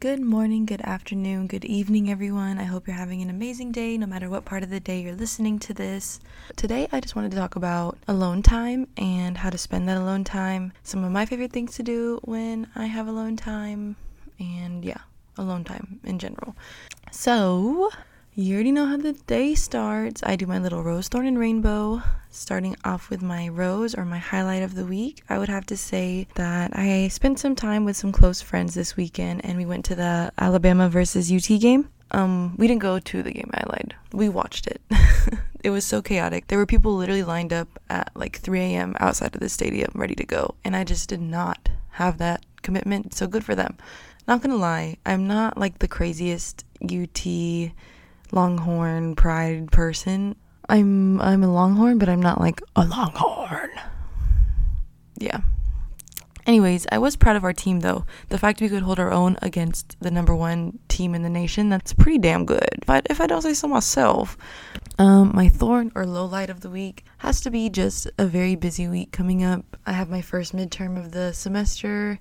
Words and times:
Good 0.00 0.20
morning, 0.20 0.64
good 0.64 0.82
afternoon, 0.82 1.48
good 1.48 1.64
evening, 1.64 2.08
everyone. 2.08 2.56
I 2.56 2.62
hope 2.62 2.86
you're 2.86 2.94
having 2.94 3.20
an 3.20 3.30
amazing 3.30 3.72
day 3.72 3.98
no 3.98 4.06
matter 4.06 4.30
what 4.30 4.44
part 4.44 4.62
of 4.62 4.70
the 4.70 4.78
day 4.78 5.00
you're 5.00 5.16
listening 5.16 5.58
to 5.58 5.74
this. 5.74 6.20
Today, 6.54 6.86
I 6.92 7.00
just 7.00 7.16
wanted 7.16 7.32
to 7.32 7.36
talk 7.36 7.56
about 7.56 7.98
alone 8.06 8.40
time 8.42 8.86
and 8.96 9.36
how 9.36 9.50
to 9.50 9.58
spend 9.58 9.88
that 9.88 9.96
alone 9.96 10.22
time, 10.22 10.72
some 10.84 11.02
of 11.02 11.10
my 11.10 11.26
favorite 11.26 11.50
things 11.50 11.74
to 11.78 11.82
do 11.82 12.20
when 12.22 12.68
I 12.76 12.86
have 12.86 13.08
alone 13.08 13.34
time, 13.36 13.96
and 14.38 14.84
yeah, 14.84 15.00
alone 15.36 15.64
time 15.64 15.98
in 16.04 16.20
general. 16.20 16.54
So, 17.10 17.90
you 18.38 18.54
already 18.54 18.70
know 18.70 18.86
how 18.86 18.96
the 18.96 19.14
day 19.14 19.52
starts. 19.56 20.22
I 20.22 20.36
do 20.36 20.46
my 20.46 20.60
little 20.60 20.84
rose, 20.84 21.08
thorn, 21.08 21.26
and 21.26 21.36
rainbow. 21.36 22.00
Starting 22.30 22.76
off 22.84 23.10
with 23.10 23.20
my 23.20 23.48
rose 23.48 23.96
or 23.96 24.04
my 24.04 24.18
highlight 24.18 24.62
of 24.62 24.76
the 24.76 24.84
week, 24.84 25.24
I 25.28 25.38
would 25.38 25.48
have 25.48 25.66
to 25.66 25.76
say 25.76 26.28
that 26.36 26.70
I 26.72 27.08
spent 27.08 27.40
some 27.40 27.56
time 27.56 27.84
with 27.84 27.96
some 27.96 28.12
close 28.12 28.40
friends 28.40 28.74
this 28.74 28.96
weekend 28.96 29.44
and 29.44 29.58
we 29.58 29.66
went 29.66 29.84
to 29.86 29.96
the 29.96 30.32
Alabama 30.38 30.88
versus 30.88 31.32
UT 31.32 31.48
game. 31.60 31.88
Um, 32.12 32.54
we 32.56 32.68
didn't 32.68 32.80
go 32.80 33.00
to 33.00 33.22
the 33.24 33.32
game, 33.32 33.50
I 33.54 33.64
lied. 33.70 33.96
We 34.12 34.28
watched 34.28 34.68
it. 34.68 34.80
it 35.64 35.70
was 35.70 35.84
so 35.84 36.00
chaotic. 36.00 36.46
There 36.46 36.58
were 36.58 36.66
people 36.66 36.94
literally 36.94 37.24
lined 37.24 37.52
up 37.52 37.80
at 37.90 38.12
like 38.14 38.38
3 38.38 38.60
a.m. 38.60 38.94
outside 39.00 39.34
of 39.34 39.40
the 39.40 39.48
stadium 39.48 39.90
ready 39.96 40.14
to 40.14 40.24
go, 40.24 40.54
and 40.64 40.76
I 40.76 40.84
just 40.84 41.08
did 41.08 41.20
not 41.20 41.68
have 41.90 42.18
that 42.18 42.46
commitment. 42.62 43.14
So 43.14 43.26
good 43.26 43.44
for 43.44 43.56
them. 43.56 43.76
Not 44.28 44.42
gonna 44.42 44.54
lie, 44.54 44.98
I'm 45.04 45.26
not 45.26 45.58
like 45.58 45.80
the 45.80 45.88
craziest 45.88 46.64
UT 46.80 47.26
Longhorn 48.32 49.16
pride 49.16 49.70
person. 49.70 50.36
I'm 50.68 51.20
I'm 51.20 51.42
a 51.42 51.52
Longhorn, 51.52 51.98
but 51.98 52.08
I'm 52.08 52.22
not 52.22 52.40
like 52.40 52.60
a 52.76 52.84
Longhorn. 52.84 53.70
Yeah. 55.16 55.40
Anyways, 56.46 56.86
I 56.90 56.96
was 56.96 57.14
proud 57.14 57.36
of 57.36 57.44
our 57.44 57.52
team 57.52 57.80
though. 57.80 58.06
The 58.30 58.38
fact 58.38 58.62
we 58.62 58.70
could 58.70 58.82
hold 58.82 58.98
our 58.98 59.12
own 59.12 59.36
against 59.42 60.00
the 60.00 60.10
number 60.10 60.34
one 60.34 60.78
team 60.88 61.14
in 61.14 61.22
the 61.22 61.28
nation, 61.28 61.68
that's 61.68 61.92
pretty 61.92 62.18
damn 62.18 62.46
good. 62.46 62.84
But 62.86 63.06
if 63.10 63.20
I 63.20 63.26
don't 63.26 63.42
say 63.42 63.52
so 63.52 63.68
myself, 63.68 64.38
um, 64.98 65.32
my 65.34 65.50
thorn 65.50 65.92
or 65.94 66.06
low 66.06 66.24
light 66.24 66.48
of 66.48 66.60
the 66.60 66.70
week 66.70 67.04
has 67.18 67.42
to 67.42 67.50
be 67.50 67.68
just 67.68 68.10
a 68.16 68.24
very 68.24 68.56
busy 68.56 68.88
week 68.88 69.12
coming 69.12 69.44
up. 69.44 69.76
I 69.84 69.92
have 69.92 70.08
my 70.08 70.22
first 70.22 70.56
midterm 70.56 70.98
of 70.98 71.12
the 71.12 71.34
semester 71.34 72.18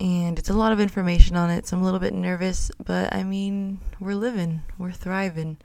and 0.00 0.38
it's 0.38 0.50
a 0.50 0.54
lot 0.54 0.72
of 0.72 0.80
information 0.80 1.36
on 1.36 1.50
it, 1.50 1.66
so 1.66 1.76
I'm 1.76 1.82
a 1.82 1.84
little 1.84 2.00
bit 2.00 2.14
nervous, 2.14 2.70
but 2.84 3.12
I 3.14 3.24
mean, 3.24 3.80
we're 3.98 4.14
living, 4.14 4.62
we're 4.78 4.92
thriving, 4.92 5.58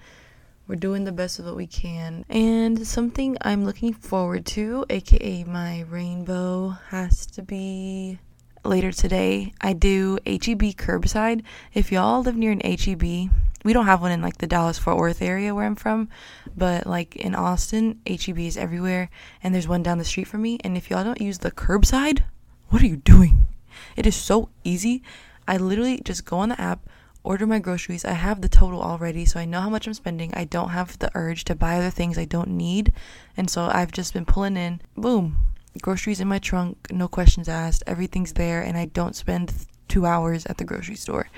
we're 0.68 0.76
doing 0.76 1.04
the 1.04 1.12
best 1.12 1.40
of 1.40 1.46
what 1.46 1.56
we 1.56 1.68
can. 1.68 2.26
And 2.30 2.88
something 2.88 3.38
I'm 3.42 3.66
looking 3.66 3.94
forward 3.94 4.46
to, 4.48 4.86
aka 4.90 5.44
my 5.44 5.82
rainbow, 5.82 6.78
has 6.90 7.26
to 7.28 7.42
be 7.42 8.20
later 8.66 8.92
today. 8.92 9.54
I 9.62 9.74
do 9.74 10.20
HEB 10.26 10.76
curbside. 10.76 11.44
If 11.74 11.92
y'all 11.92 12.22
live 12.22 12.38
near 12.38 12.52
an 12.52 12.62
HEB, 12.62 13.30
we 13.64 13.74
don't 13.74 13.86
have 13.86 14.02
one 14.02 14.12
in 14.12 14.22
like 14.22 14.38
the 14.38 14.48
Dallas 14.48 14.78
Fort 14.78 14.98
Worth 14.98 15.22
area 15.22 15.54
where 15.54 15.66
I'm 15.66 15.76
from, 15.76 16.10
but 16.56 16.88
like 16.88 17.16
in 17.16 17.36
Austin, 17.36 18.00
HEB 18.08 18.40
is 18.40 18.58
everywhere, 18.58 19.10
and 19.42 19.54
there's 19.54 19.68
one 19.68 19.84
down 19.84 19.98
the 19.98 20.06
street 20.06 20.28
from 20.28 20.42
me. 20.42 20.60
And 20.64 20.76
if 20.76 20.90
y'all 20.90 21.04
don't 21.04 21.22
use 21.22 21.40
the 21.40 21.52
curbside, 21.52 22.24
what 22.70 22.82
are 22.82 22.88
you 22.88 22.98
doing? 22.98 23.48
It 23.96 24.06
is 24.06 24.16
so 24.16 24.50
easy. 24.64 25.04
I 25.48 25.58
literally 25.58 26.00
just 26.04 26.26
go 26.26 26.38
on 26.38 26.50
the 26.50 26.62
app, 26.62 26.88
order 27.24 27.46
my 27.46 27.60
groceries. 27.60 28.06
I 28.06 28.14
have 28.14 28.42
the 28.42 28.50
total 28.50 28.82
already, 28.82 29.26
so 29.26 29.40
I 29.40 29.46
know 29.46 29.62
how 29.62 29.70
much 29.70 29.88
I'm 29.88 29.94
spending. 29.94 30.34
I 30.34 30.46
don't 30.46 30.70
have 30.70 31.00
the 31.00 31.12
urge 31.16 31.44
to 31.46 31.56
buy 31.56 31.78
other 31.78 31.90
things 31.90 32.18
I 32.18 32.26
don't 32.26 32.50
need. 32.50 32.94
And 33.36 33.50
so 33.50 33.70
I've 33.72 33.92
just 33.92 34.14
been 34.14 34.26
pulling 34.26 34.58
in, 34.58 34.82
boom, 34.96 35.38
groceries 35.82 36.20
in 36.20 36.28
my 36.28 36.40
trunk, 36.40 36.92
no 36.92 37.08
questions 37.08 37.50
asked. 37.50 37.84
Everything's 37.88 38.34
there, 38.34 38.62
and 38.62 38.78
I 38.78 38.86
don't 38.86 39.16
spend 39.16 39.54
two 39.88 40.06
hours 40.06 40.46
at 40.46 40.58
the 40.58 40.64
grocery 40.64 40.96
store 40.96 41.30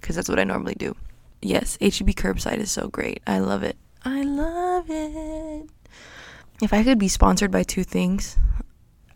because 0.00 0.16
that's 0.16 0.28
what 0.28 0.38
I 0.38 0.44
normally 0.44 0.74
do. 0.74 0.96
Yes, 1.42 1.78
HEB 1.80 2.10
curbside 2.10 2.58
is 2.58 2.70
so 2.70 2.88
great. 2.88 3.22
I 3.26 3.38
love 3.38 3.62
it. 3.62 3.76
I 4.04 4.22
love 4.22 4.86
it. 4.88 5.68
If 6.62 6.72
I 6.72 6.84
could 6.84 6.98
be 6.98 7.08
sponsored 7.08 7.50
by 7.50 7.62
two 7.62 7.84
things, 7.84 8.36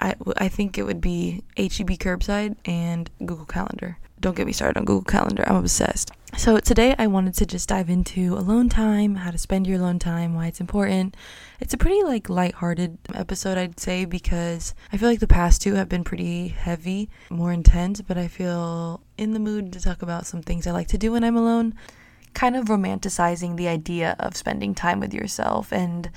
I, 0.01 0.15
I 0.37 0.49
think 0.49 0.79
it 0.79 0.83
would 0.83 1.01
be 1.01 1.43
HEB 1.57 1.99
curbside 1.99 2.57
and 2.65 3.11
Google 3.25 3.47
Calendar. 3.47 3.99
Don't 4.21 4.37
get 4.37 4.47
me 4.47 4.53
started 4.53 4.79
on 4.79 4.85
Google 4.85 5.05
Calendar. 5.05 5.45
I'm 5.47 5.57
obsessed. 5.57 6.11
So 6.37 6.59
today 6.59 6.97
I 6.99 7.07
wanted 7.07 7.35
to 7.35 7.47
just 7.47 7.69
dive 7.69 7.89
into 7.89 8.35
alone 8.37 8.69
time, 8.69 9.15
how 9.17 9.31
to 9.31 9.39
spend 9.39 9.67
your 9.67 9.79
alone 9.79 10.01
time, 10.01 10.35
why 10.35 10.47
it's 10.47 10.61
important. 10.61 11.17
It's 11.61 11.75
a 11.75 11.79
pretty 11.79 12.03
like 12.03 12.29
light-hearted 12.29 12.99
episode 13.15 13.57
I'd 13.57 13.79
say 13.79 14.05
because 14.05 14.75
I 14.93 14.97
feel 14.97 15.09
like 15.09 15.21
the 15.21 15.29
past 15.29 15.63
two 15.63 15.75
have 15.75 15.89
been 15.89 16.03
pretty 16.03 16.49
heavy, 16.49 17.09
more 17.31 17.53
intense, 17.53 18.01
but 18.01 18.19
I 18.19 18.27
feel 18.27 19.01
in 19.17 19.33
the 19.33 19.39
mood 19.39 19.73
to 19.75 19.81
talk 19.81 20.03
about 20.03 20.27
some 20.27 20.43
things 20.43 20.67
I 20.67 20.73
like 20.73 20.89
to 20.89 20.99
do 20.99 21.13
when 21.13 21.23
I'm 21.23 21.37
alone, 21.37 21.75
kind 22.35 22.57
of 22.57 22.65
romanticizing 22.67 23.57
the 23.57 23.69
idea 23.69 24.17
of 24.19 24.37
spending 24.37 24.75
time 24.75 24.99
with 24.99 25.15
yourself 25.15 25.73
and 25.73 26.11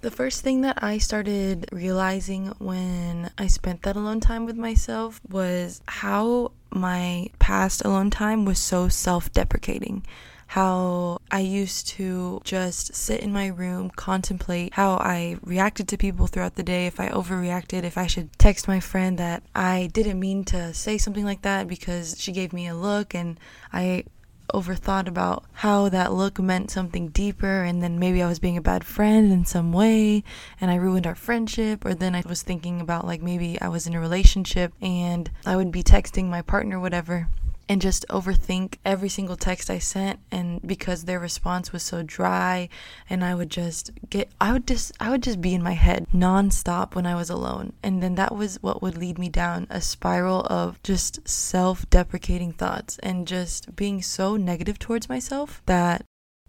the 0.00 0.10
first 0.10 0.42
thing 0.42 0.62
that 0.62 0.82
I 0.82 0.98
started 0.98 1.68
realizing 1.72 2.46
when 2.58 3.30
I 3.36 3.46
spent 3.46 3.82
that 3.82 3.96
alone 3.96 4.20
time 4.20 4.46
with 4.46 4.56
myself 4.56 5.20
was 5.28 5.80
how 5.86 6.52
my 6.70 7.28
past 7.38 7.84
alone 7.84 8.10
time 8.10 8.44
was 8.44 8.58
so 8.58 8.88
self 8.88 9.32
deprecating 9.32 10.04
how 10.50 11.20
I 11.30 11.40
used 11.40 11.86
to 11.90 12.40
just 12.42 12.92
sit 12.92 13.20
in 13.20 13.32
my 13.32 13.46
room, 13.46 13.88
contemplate 13.88 14.74
how 14.74 14.94
I 14.94 15.36
reacted 15.44 15.86
to 15.88 15.96
people 15.96 16.26
throughout 16.26 16.56
the 16.56 16.64
day, 16.64 16.88
if 16.88 16.98
I 16.98 17.08
overreacted, 17.08 17.84
if 17.84 17.96
I 17.96 18.08
should 18.08 18.36
text 18.36 18.66
my 18.66 18.80
friend 18.80 19.16
that 19.18 19.44
I 19.54 19.90
didn't 19.92 20.18
mean 20.18 20.44
to 20.46 20.74
say 20.74 20.98
something 20.98 21.24
like 21.24 21.42
that 21.42 21.68
because 21.68 22.20
she 22.20 22.32
gave 22.32 22.52
me 22.52 22.66
a 22.66 22.74
look 22.74 23.14
and 23.14 23.38
I 23.72 24.06
overthought 24.52 25.08
about 25.08 25.44
how 25.52 25.88
that 25.88 26.12
look 26.12 26.38
meant 26.38 26.70
something 26.70 27.08
deeper 27.08 27.62
and 27.62 27.82
then 27.82 27.98
maybe 27.98 28.22
I 28.22 28.28
was 28.28 28.38
being 28.38 28.56
a 28.56 28.62
bad 28.62 28.84
friend 28.84 29.32
in 29.32 29.44
some 29.44 29.72
way 29.72 30.24
and 30.60 30.70
I 30.70 30.76
ruined 30.76 31.06
our 31.06 31.14
friendship 31.14 31.84
or 31.84 31.94
then 31.94 32.14
I 32.14 32.22
was 32.26 32.42
thinking 32.42 32.80
about 32.80 33.06
like 33.06 33.22
maybe 33.22 33.60
I 33.60 33.68
was 33.68 33.86
in 33.86 33.94
a 33.94 34.00
relationship 34.00 34.72
and 34.80 35.30
I 35.46 35.56
would 35.56 35.72
be 35.72 35.82
texting 35.82 36.26
my 36.26 36.42
partner 36.42 36.78
whatever 36.78 37.28
and 37.70 37.80
just 37.80 38.04
overthink 38.08 38.78
every 38.84 39.08
single 39.08 39.36
text 39.36 39.70
I 39.70 39.78
sent 39.78 40.18
and 40.32 40.60
because 40.66 41.04
their 41.04 41.20
response 41.20 41.72
was 41.72 41.84
so 41.84 42.02
dry 42.02 42.68
and 43.08 43.24
I 43.24 43.32
would 43.36 43.48
just 43.48 43.92
get 44.10 44.28
I 44.40 44.52
would 44.52 44.66
just 44.66 44.90
I 44.98 45.08
would 45.08 45.22
just 45.22 45.40
be 45.40 45.54
in 45.54 45.62
my 45.62 45.74
head 45.74 46.08
nonstop 46.12 46.96
when 46.96 47.06
I 47.06 47.14
was 47.14 47.30
alone 47.30 47.72
and 47.80 48.02
then 48.02 48.16
that 48.16 48.34
was 48.34 48.60
what 48.60 48.82
would 48.82 48.98
lead 48.98 49.20
me 49.20 49.28
down 49.28 49.68
a 49.70 49.80
spiral 49.80 50.40
of 50.50 50.82
just 50.82 51.28
self-deprecating 51.28 52.54
thoughts 52.54 52.98
and 53.04 53.24
just 53.24 53.76
being 53.76 54.02
so 54.02 54.36
negative 54.36 54.80
towards 54.80 55.08
myself 55.08 55.62
that 55.66 56.04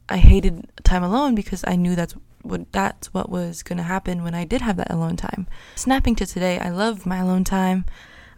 I 0.10 0.18
hated 0.18 0.72
time 0.84 1.04
alone 1.04 1.36
because 1.36 1.64
I 1.68 1.76
knew 1.76 1.96
that's 1.96 2.16
what 2.42 2.72
that's 2.72 3.14
what 3.14 3.30
was 3.30 3.62
going 3.62 3.78
to 3.78 3.84
happen 3.84 4.24
when 4.24 4.34
I 4.34 4.46
did 4.46 4.62
have 4.62 4.78
that 4.78 4.90
alone 4.90 5.18
time. 5.18 5.46
Snapping 5.76 6.16
to 6.16 6.26
today, 6.26 6.58
I 6.58 6.70
love 6.70 7.06
my 7.06 7.18
alone 7.18 7.44
time. 7.44 7.86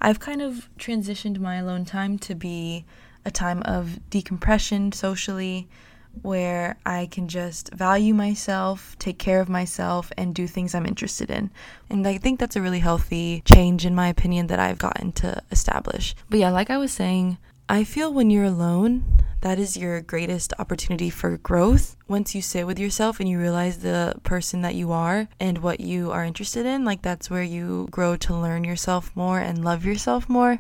I've 0.04 0.20
kind 0.20 0.42
of 0.42 0.70
transitioned 0.78 1.40
my 1.40 1.56
alone 1.56 1.86
time 1.86 2.20
to 2.20 2.36
be 2.36 2.86
a 3.24 3.32
time 3.32 3.62
of 3.64 4.10
decompression 4.10 4.92
socially 4.92 5.70
where 6.22 6.78
I 6.86 7.08
can 7.10 7.28
just 7.28 7.74
value 7.74 8.14
myself, 8.14 8.96
take 9.00 9.18
care 9.18 9.40
of 9.40 9.50
myself, 9.50 10.12
and 10.18 10.36
do 10.36 10.46
things 10.46 10.76
I'm 10.76 10.86
interested 10.86 11.32
in. 11.32 11.50
And 11.90 12.06
I 12.06 12.18
think 12.18 12.40
that's 12.40 12.56
a 12.56 12.62
really 12.62 12.80
healthy 12.80 13.42
change, 13.46 13.86
in 13.86 13.96
my 13.96 14.10
opinion, 14.10 14.48
that 14.48 14.60
I've 14.60 14.78
gotten 14.78 15.12
to 15.14 15.42
establish. 15.52 16.16
But 16.30 16.40
yeah, 16.40 16.52
like 16.52 16.70
I 16.70 16.78
was 16.78 16.92
saying, 16.92 17.38
I 17.70 17.86
feel 17.86 18.14
when 18.14 18.30
you're 18.30 18.44
alone, 18.44 19.06
that 19.40 19.58
is 19.58 19.78
your 19.78 20.02
greatest 20.02 20.54
opportunity 20.60 21.10
for 21.10 21.38
growth. 21.38 21.96
Once 22.10 22.36
you 22.36 22.42
sit 22.42 22.68
with 22.68 22.78
yourself 22.78 23.22
and 23.22 23.30
you 23.30 23.40
realize 23.40 23.78
the 23.80 24.16
person 24.24 24.62
that 24.64 24.76
you 24.76 24.92
are 24.92 25.30
and 25.40 25.60
what 25.60 25.80
you 25.80 26.12
are 26.12 26.26
interested 26.26 26.66
in, 26.66 26.84
like 26.84 27.02
that's 27.02 27.30
where 27.30 27.42
you 27.42 27.88
grow 27.90 28.18
to 28.18 28.36
learn 28.36 28.66
yourself 28.66 29.16
more 29.16 29.40
and 29.40 29.64
love 29.64 29.86
yourself 29.86 30.28
more. 30.28 30.60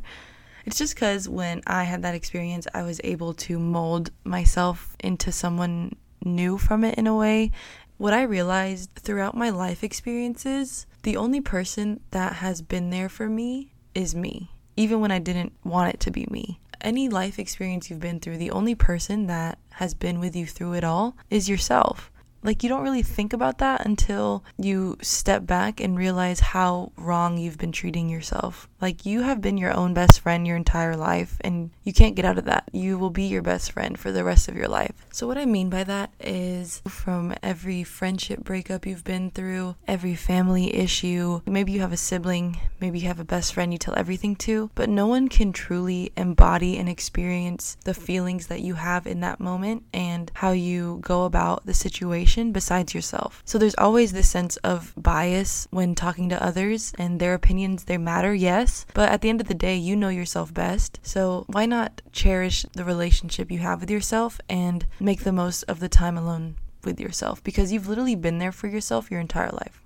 It's 0.65 0.77
just 0.77 0.95
because 0.95 1.27
when 1.27 1.61
I 1.67 1.83
had 1.83 2.03
that 2.03 2.15
experience, 2.15 2.67
I 2.73 2.83
was 2.83 3.01
able 3.03 3.33
to 3.33 3.59
mold 3.59 4.11
myself 4.23 4.95
into 5.01 5.33
someone 5.33 5.97
new 6.23 6.57
from 6.57 6.85
it 6.85 6.95
in 6.97 7.05
a 7.05 7.15
way. 7.15 7.51
What 7.97 8.13
I 8.13 8.21
realized 8.23 8.91
throughout 8.95 9.35
my 9.35 9.49
life 9.49 9.83
experiences, 9.83 10.87
the 11.03 11.17
only 11.17 11.41
person 11.41 11.99
that 12.11 12.35
has 12.35 12.61
been 12.61 12.91
there 12.91 13.09
for 13.09 13.27
me 13.27 13.73
is 13.93 14.15
me, 14.15 14.51
even 14.77 15.01
when 15.01 15.11
I 15.11 15.19
didn't 15.19 15.51
want 15.65 15.93
it 15.93 15.99
to 16.01 16.11
be 16.11 16.25
me 16.31 16.61
any 16.83 17.09
life 17.09 17.39
experience 17.39 17.89
you've 17.89 17.99
been 17.99 18.19
through, 18.19 18.37
the 18.37 18.51
only 18.51 18.75
person 18.75 19.27
that 19.27 19.57
has 19.73 19.93
been 19.93 20.19
with 20.19 20.35
you 20.35 20.45
through 20.45 20.73
it 20.73 20.83
all 20.83 21.15
is 21.29 21.49
yourself. 21.49 22.11
Like, 22.43 22.61
you 22.61 22.67
don't 22.67 22.83
really 22.83 23.03
think 23.03 23.31
about 23.31 23.59
that 23.59 23.85
until 23.85 24.43
you 24.57 24.97
step 25.01 25.45
back 25.45 25.79
and 25.79 25.97
realize 25.97 26.41
how 26.41 26.91
wrong 26.97 27.37
you've 27.37 27.57
been 27.57 27.71
treating 27.71 28.09
yourself. 28.09 28.67
Like, 28.83 29.05
you 29.05 29.21
have 29.21 29.39
been 29.39 29.57
your 29.57 29.73
own 29.73 29.93
best 29.93 30.19
friend 30.19 30.45
your 30.45 30.57
entire 30.57 30.97
life, 30.97 31.37
and 31.39 31.69
you 31.85 31.93
can't 31.93 32.15
get 32.15 32.25
out 32.25 32.37
of 32.37 32.43
that. 32.43 32.67
You 32.73 32.97
will 32.97 33.11
be 33.11 33.23
your 33.23 33.41
best 33.41 33.71
friend 33.71 33.97
for 33.97 34.11
the 34.11 34.25
rest 34.25 34.49
of 34.49 34.57
your 34.57 34.67
life. 34.67 35.05
So, 35.09 35.25
what 35.25 35.37
I 35.37 35.45
mean 35.45 35.69
by 35.69 35.85
that 35.85 36.11
is 36.19 36.81
from 36.85 37.33
every 37.41 37.85
friendship 37.85 38.43
breakup 38.43 38.85
you've 38.85 39.05
been 39.05 39.31
through, 39.31 39.77
every 39.87 40.15
family 40.15 40.75
issue, 40.75 41.39
maybe 41.45 41.71
you 41.71 41.79
have 41.79 41.93
a 41.93 41.97
sibling, 41.97 42.59
maybe 42.81 42.99
you 42.99 43.07
have 43.07 43.21
a 43.21 43.23
best 43.23 43.53
friend 43.53 43.71
you 43.71 43.79
tell 43.79 43.97
everything 43.97 44.35
to, 44.47 44.69
but 44.75 44.89
no 44.89 45.07
one 45.07 45.29
can 45.29 45.53
truly 45.53 46.11
embody 46.17 46.77
and 46.77 46.89
experience 46.89 47.77
the 47.85 47.93
feelings 47.93 48.47
that 48.47 48.59
you 48.59 48.73
have 48.73 49.07
in 49.07 49.21
that 49.21 49.39
moment 49.39 49.83
and 49.93 50.29
how 50.33 50.51
you 50.51 50.99
go 51.01 51.23
about 51.23 51.65
the 51.65 51.73
situation 51.73 52.51
besides 52.51 52.93
yourself. 52.93 53.41
So, 53.45 53.57
there's 53.57 53.75
always 53.77 54.11
this 54.11 54.27
sense 54.27 54.57
of 54.57 54.93
bias 54.97 55.69
when 55.71 55.95
talking 55.95 56.27
to 56.27 56.43
others, 56.43 56.91
and 56.97 57.21
their 57.21 57.33
opinions, 57.33 57.85
they 57.85 57.97
matter, 57.97 58.33
yes 58.33 58.72
but 58.93 59.09
at 59.09 59.21
the 59.21 59.29
end 59.29 59.41
of 59.41 59.47
the 59.47 59.53
day, 59.53 59.75
you 59.75 59.95
know 59.95 60.09
yourself 60.09 60.53
best. 60.53 60.99
So 61.03 61.45
why 61.47 61.65
not 61.65 62.01
cherish 62.11 62.65
the 62.73 62.85
relationship 62.85 63.51
you 63.51 63.59
have 63.59 63.81
with 63.81 63.91
yourself 63.91 64.39
and 64.49 64.85
make 64.99 65.23
the 65.23 65.31
most 65.31 65.63
of 65.63 65.79
the 65.79 65.89
time 65.89 66.17
alone 66.17 66.55
with 66.83 66.99
yourself? 66.99 67.43
Because 67.43 67.71
you've 67.71 67.87
literally 67.87 68.15
been 68.15 68.39
there 68.39 68.51
for 68.51 68.67
yourself 68.67 69.11
your 69.11 69.19
entire 69.19 69.51
life. 69.51 69.79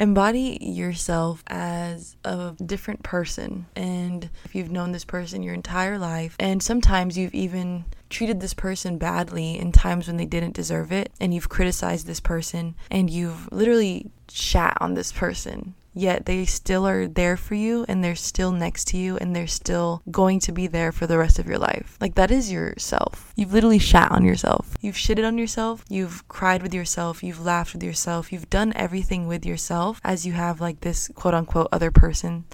Embody 0.00 0.58
yourself 0.60 1.44
as 1.46 2.16
a 2.24 2.56
different 2.64 3.04
person. 3.04 3.66
And 3.76 4.28
if 4.44 4.54
you've 4.54 4.72
known 4.72 4.90
this 4.90 5.04
person 5.04 5.44
your 5.44 5.54
entire 5.54 5.98
life, 5.98 6.34
and 6.40 6.60
sometimes 6.60 7.16
you've 7.16 7.34
even 7.34 7.84
treated 8.10 8.40
this 8.40 8.54
person 8.54 8.98
badly 8.98 9.56
in 9.56 9.70
times 9.70 10.08
when 10.08 10.16
they 10.16 10.26
didn't 10.26 10.54
deserve 10.54 10.90
it, 10.90 11.12
and 11.20 11.32
you've 11.32 11.48
criticized 11.48 12.08
this 12.08 12.20
person, 12.20 12.74
and 12.90 13.08
you've 13.08 13.50
literally 13.52 14.10
shat 14.28 14.76
on 14.80 14.94
this 14.94 15.12
person 15.12 15.74
yet 15.94 16.26
they 16.26 16.44
still 16.44 16.86
are 16.86 17.06
there 17.06 17.36
for 17.36 17.54
you 17.54 17.84
and 17.88 18.02
they're 18.02 18.16
still 18.16 18.52
next 18.52 18.86
to 18.88 18.96
you 18.96 19.16
and 19.16 19.34
they're 19.34 19.46
still 19.46 20.02
going 20.10 20.40
to 20.40 20.52
be 20.52 20.66
there 20.66 20.92
for 20.92 21.06
the 21.06 21.16
rest 21.16 21.38
of 21.38 21.46
your 21.46 21.58
life. 21.58 21.96
Like 22.00 22.16
that 22.16 22.30
is 22.30 22.52
yourself. 22.52 23.32
You've 23.36 23.52
literally 23.52 23.78
shat 23.78 24.10
on 24.10 24.24
yourself. 24.24 24.74
You've 24.80 24.96
shitted 24.96 25.26
on 25.26 25.38
yourself. 25.38 25.84
You've 25.88 26.26
cried 26.28 26.62
with 26.62 26.74
yourself. 26.74 27.22
You've 27.22 27.44
laughed 27.44 27.72
with 27.72 27.82
yourself. 27.82 28.32
You've 28.32 28.50
done 28.50 28.72
everything 28.74 29.26
with 29.26 29.46
yourself 29.46 30.00
as 30.04 30.26
you 30.26 30.32
have 30.32 30.60
like 30.60 30.80
this 30.80 31.10
quote 31.14 31.34
unquote 31.34 31.68
other 31.70 31.90
person. 31.90 32.44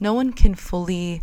No 0.00 0.12
one 0.12 0.32
can 0.32 0.54
fully 0.54 1.22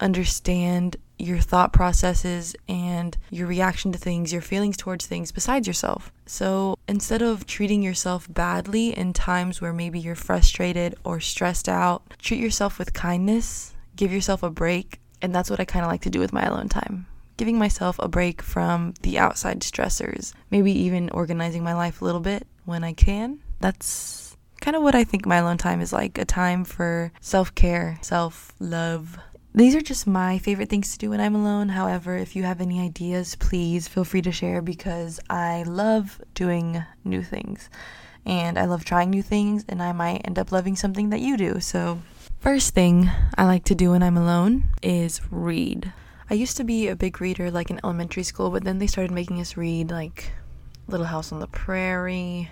understand 0.00 0.96
your 1.18 1.38
thought 1.38 1.72
processes 1.72 2.54
and 2.68 3.16
your 3.30 3.46
reaction 3.46 3.92
to 3.92 3.98
things, 3.98 4.32
your 4.32 4.42
feelings 4.42 4.76
towards 4.76 5.06
things 5.06 5.32
besides 5.32 5.66
yourself. 5.66 6.12
So 6.26 6.78
instead 6.88 7.22
of 7.22 7.46
treating 7.46 7.82
yourself 7.82 8.26
badly 8.32 8.96
in 8.96 9.12
times 9.12 9.60
where 9.60 9.72
maybe 9.72 9.98
you're 9.98 10.14
frustrated 10.14 10.94
or 11.04 11.20
stressed 11.20 11.68
out, 11.68 12.02
treat 12.18 12.40
yourself 12.40 12.78
with 12.78 12.92
kindness, 12.92 13.74
give 13.96 14.12
yourself 14.12 14.42
a 14.42 14.50
break. 14.50 15.00
And 15.22 15.34
that's 15.34 15.50
what 15.50 15.60
I 15.60 15.64
kind 15.64 15.84
of 15.84 15.90
like 15.90 16.02
to 16.02 16.10
do 16.10 16.20
with 16.20 16.32
my 16.32 16.42
alone 16.42 16.68
time. 16.68 17.06
Giving 17.36 17.58
myself 17.58 17.96
a 17.98 18.08
break 18.08 18.42
from 18.42 18.94
the 19.02 19.18
outside 19.18 19.60
stressors, 19.60 20.32
maybe 20.50 20.72
even 20.72 21.10
organizing 21.10 21.62
my 21.62 21.74
life 21.74 22.00
a 22.00 22.04
little 22.04 22.20
bit 22.20 22.46
when 22.64 22.84
I 22.84 22.92
can. 22.92 23.40
That's 23.60 24.36
kind 24.60 24.76
of 24.76 24.82
what 24.82 24.94
I 24.94 25.04
think 25.04 25.26
my 25.26 25.36
alone 25.36 25.58
time 25.58 25.80
is 25.80 25.92
like 25.92 26.18
a 26.18 26.24
time 26.24 26.64
for 26.64 27.12
self 27.20 27.54
care, 27.54 27.98
self 28.02 28.52
love, 28.58 29.18
these 29.56 29.74
are 29.74 29.80
just 29.80 30.06
my 30.06 30.38
favorite 30.38 30.68
things 30.68 30.92
to 30.92 30.98
do 30.98 31.10
when 31.10 31.20
I'm 31.20 31.34
alone. 31.34 31.70
However, 31.70 32.16
if 32.16 32.36
you 32.36 32.44
have 32.44 32.60
any 32.60 32.78
ideas, 32.78 33.34
please 33.36 33.88
feel 33.88 34.04
free 34.04 34.22
to 34.22 34.30
share 34.30 34.62
because 34.62 35.18
I 35.28 35.64
love 35.64 36.20
doing 36.34 36.84
new 37.04 37.22
things 37.22 37.70
and 38.26 38.58
I 38.58 38.66
love 38.66 38.84
trying 38.84 39.10
new 39.10 39.22
things, 39.22 39.64
and 39.68 39.80
I 39.80 39.92
might 39.92 40.22
end 40.24 40.38
up 40.38 40.50
loving 40.50 40.74
something 40.74 41.10
that 41.10 41.20
you 41.20 41.36
do. 41.36 41.60
So, 41.60 42.00
first 42.40 42.74
thing 42.74 43.08
I 43.38 43.44
like 43.44 43.62
to 43.64 43.74
do 43.74 43.92
when 43.92 44.02
I'm 44.02 44.16
alone 44.16 44.64
is 44.82 45.20
read. 45.30 45.92
I 46.28 46.34
used 46.34 46.56
to 46.56 46.64
be 46.64 46.88
a 46.88 46.96
big 46.96 47.20
reader 47.20 47.52
like 47.52 47.70
in 47.70 47.80
elementary 47.84 48.24
school, 48.24 48.50
but 48.50 48.64
then 48.64 48.78
they 48.78 48.88
started 48.88 49.12
making 49.12 49.40
us 49.40 49.56
read 49.56 49.92
like 49.92 50.32
Little 50.88 51.06
House 51.06 51.30
on 51.30 51.38
the 51.38 51.46
Prairie, 51.46 52.50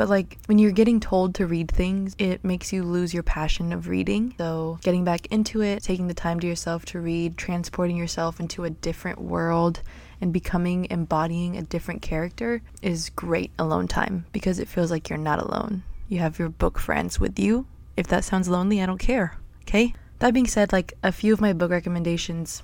but 0.00 0.08
like 0.08 0.38
when 0.46 0.58
you're 0.58 0.70
getting 0.70 0.98
told 0.98 1.34
to 1.34 1.46
read 1.46 1.70
things, 1.70 2.16
it 2.16 2.42
makes 2.42 2.72
you 2.72 2.82
lose 2.82 3.12
your 3.12 3.22
passion 3.22 3.70
of 3.70 3.86
reading. 3.86 4.34
So 4.38 4.78
getting 4.82 5.04
back 5.04 5.26
into 5.26 5.60
it, 5.60 5.82
taking 5.82 6.08
the 6.08 6.14
time 6.14 6.40
to 6.40 6.46
yourself 6.46 6.86
to 6.86 7.00
read, 7.00 7.36
transporting 7.36 7.98
yourself 7.98 8.40
into 8.40 8.64
a 8.64 8.70
different 8.70 9.20
world 9.20 9.82
and 10.18 10.32
becoming 10.32 10.86
embodying 10.88 11.54
a 11.58 11.60
different 11.60 12.00
character 12.00 12.62
is 12.80 13.10
great 13.10 13.50
alone 13.58 13.88
time 13.88 14.24
because 14.32 14.58
it 14.58 14.68
feels 14.68 14.90
like 14.90 15.10
you're 15.10 15.18
not 15.18 15.38
alone. 15.38 15.82
You 16.08 16.20
have 16.20 16.38
your 16.38 16.48
book 16.48 16.78
friends 16.78 17.20
with 17.20 17.38
you. 17.38 17.66
If 17.94 18.06
that 18.06 18.24
sounds 18.24 18.48
lonely, 18.48 18.80
I 18.80 18.86
don't 18.86 18.96
care. 18.96 19.36
Okay? 19.64 19.92
That 20.20 20.32
being 20.32 20.46
said, 20.46 20.72
like 20.72 20.94
a 21.02 21.12
few 21.12 21.34
of 21.34 21.42
my 21.42 21.52
book 21.52 21.70
recommendations 21.70 22.62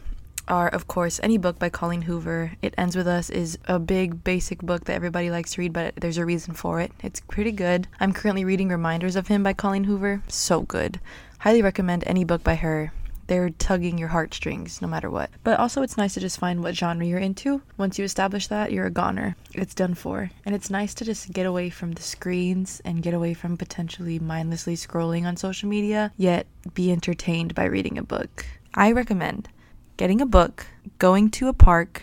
are, 0.49 0.69
of 0.69 0.87
course, 0.87 1.21
any 1.23 1.39
book 1.39 1.59
by 1.59 1.69
Colleen 1.69 2.03
Hoover. 2.03 2.53
It 2.63 2.75
Ends 2.79 2.97
With 2.97 3.07
Us 3.07 3.31
is 3.31 3.59
a 3.67 3.79
big, 3.79 4.23
basic 4.23 4.61
book 4.61 4.85
that 4.85 4.95
everybody 4.95 5.31
likes 5.31 5.55
to 5.55 5.61
read, 5.61 5.73
but 5.73 5.95
there's 5.97 6.19
a 6.19 6.27
reason 6.27 6.55
for 6.55 6.81
it. 6.81 6.93
It's 7.03 7.21
pretty 7.21 7.53
good. 7.53 7.89
I'm 8.01 8.13
currently 8.13 8.45
reading 8.45 8.69
Reminders 8.69 9.17
of 9.17 9.29
Him 9.29 9.43
by 9.43 9.53
Colleen 9.53 9.85
Hoover. 9.85 10.23
So 10.29 10.63
good. 10.63 11.01
Highly 11.39 11.63
recommend 11.63 12.05
any 12.07 12.25
book 12.25 12.43
by 12.43 12.55
her. 12.57 12.93
They're 13.27 13.51
tugging 13.51 13.99
your 13.99 14.09
heartstrings 14.09 14.81
no 14.81 14.87
matter 14.87 15.11
what. 15.11 15.31
But 15.43 15.59
also, 15.59 15.83
it's 15.83 15.97
nice 15.97 16.15
to 16.15 16.21
just 16.21 16.39
find 16.39 16.63
what 16.63 16.77
genre 16.77 17.05
you're 17.05 17.19
into. 17.19 17.61
Once 17.77 17.99
you 17.99 18.05
establish 18.05 18.47
that, 18.47 18.71
you're 18.71 18.87
a 18.87 18.91
goner. 18.91 19.35
It's 19.53 19.75
done 19.75 19.95
for. 19.95 20.31
And 20.45 20.55
it's 20.55 20.71
nice 20.71 20.95
to 20.95 21.05
just 21.05 21.33
get 21.33 21.45
away 21.45 21.71
from 21.71 21.93
the 21.93 22.03
screens 22.03 22.81
and 22.85 23.03
get 23.03 23.15
away 23.15 23.35
from 23.35 23.57
potentially 23.57 24.21
mindlessly 24.21 24.77
scrolling 24.77 25.27
on 25.27 25.37
social 25.37 25.69
media, 25.69 26.13
yet 26.17 26.47
be 26.75 26.93
entertained 26.93 27.55
by 27.55 27.65
reading 27.65 27.99
a 27.99 28.03
book. 28.05 28.47
I 28.75 28.93
recommend 28.93 29.49
getting 29.97 30.21
a 30.21 30.27
book, 30.27 30.67
going 30.99 31.31
to 31.31 31.49
a 31.49 31.53
park, 31.53 32.03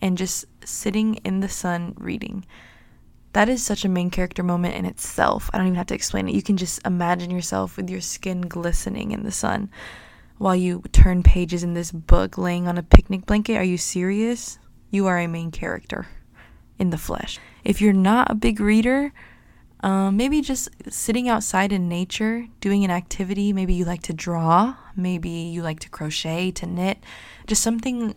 and 0.00 0.18
just 0.18 0.44
sitting 0.64 1.16
in 1.16 1.40
the 1.40 1.48
sun 1.48 1.94
reading. 1.98 2.44
That 3.32 3.48
is 3.48 3.62
such 3.62 3.84
a 3.84 3.88
main 3.88 4.10
character 4.10 4.42
moment 4.42 4.74
in 4.74 4.84
itself. 4.84 5.50
I 5.52 5.58
don't 5.58 5.66
even 5.66 5.76
have 5.76 5.86
to 5.88 5.94
explain 5.94 6.28
it. 6.28 6.34
You 6.34 6.42
can 6.42 6.56
just 6.56 6.84
imagine 6.86 7.30
yourself 7.30 7.76
with 7.76 7.90
your 7.90 8.00
skin 8.00 8.42
glistening 8.42 9.12
in 9.12 9.22
the 9.22 9.32
sun 9.32 9.70
while 10.38 10.56
you 10.56 10.82
turn 10.92 11.22
pages 11.22 11.62
in 11.62 11.74
this 11.74 11.92
book 11.92 12.38
laying 12.38 12.68
on 12.68 12.78
a 12.78 12.82
picnic 12.82 13.26
blanket. 13.26 13.56
Are 13.56 13.64
you 13.64 13.76
serious? 13.76 14.58
You 14.90 15.06
are 15.06 15.18
a 15.18 15.26
main 15.26 15.50
character 15.50 16.06
in 16.78 16.90
the 16.90 16.98
flesh. 16.98 17.38
If 17.64 17.80
you're 17.80 17.92
not 17.92 18.30
a 18.30 18.34
big 18.34 18.60
reader, 18.60 19.12
um, 19.80 20.16
maybe 20.16 20.40
just 20.40 20.68
sitting 20.88 21.28
outside 21.28 21.72
in 21.72 21.88
nature, 21.88 22.46
doing 22.60 22.84
an 22.84 22.90
activity. 22.90 23.52
Maybe 23.52 23.74
you 23.74 23.84
like 23.84 24.02
to 24.02 24.12
draw. 24.12 24.76
Maybe 24.96 25.30
you 25.30 25.62
like 25.62 25.80
to 25.80 25.88
crochet, 25.88 26.50
to 26.52 26.66
knit. 26.66 26.98
Just 27.46 27.62
something, 27.62 28.14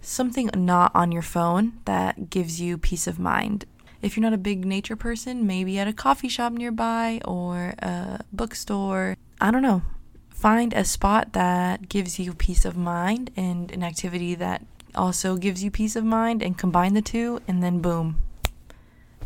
something 0.00 0.50
not 0.54 0.90
on 0.94 1.12
your 1.12 1.22
phone 1.22 1.74
that 1.84 2.30
gives 2.30 2.60
you 2.60 2.76
peace 2.76 3.06
of 3.06 3.18
mind. 3.18 3.64
If 4.02 4.16
you're 4.16 4.22
not 4.22 4.34
a 4.34 4.38
big 4.38 4.64
nature 4.64 4.96
person, 4.96 5.46
maybe 5.46 5.78
at 5.78 5.88
a 5.88 5.92
coffee 5.92 6.28
shop 6.28 6.52
nearby 6.52 7.20
or 7.24 7.74
a 7.78 8.20
bookstore. 8.32 9.16
I 9.40 9.50
don't 9.50 9.62
know. 9.62 9.82
Find 10.30 10.74
a 10.74 10.84
spot 10.84 11.32
that 11.32 11.88
gives 11.88 12.18
you 12.18 12.34
peace 12.34 12.64
of 12.64 12.76
mind 12.76 13.30
and 13.36 13.72
an 13.72 13.82
activity 13.82 14.34
that 14.34 14.66
also 14.94 15.36
gives 15.36 15.62
you 15.62 15.70
peace 15.70 15.96
of 15.96 16.04
mind 16.04 16.42
and 16.42 16.58
combine 16.58 16.94
the 16.94 17.02
two, 17.02 17.40
and 17.46 17.62
then 17.62 17.80
boom, 17.80 18.20